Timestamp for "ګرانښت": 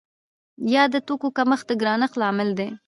1.81-2.15